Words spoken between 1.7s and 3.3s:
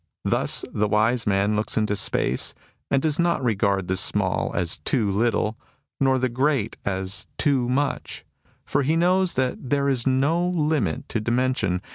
into space, and does